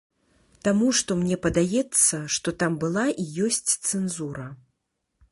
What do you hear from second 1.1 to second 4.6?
мне падаецца, што там была і ёсць цэнзура.